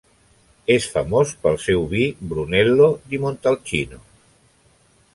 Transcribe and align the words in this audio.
És 0.75 0.87
famós 0.93 1.33
pel 1.43 1.59
seu 1.67 1.85
vi 1.93 2.07
Brunello 2.33 2.91
di 3.13 3.23
Montalcino. 3.27 4.05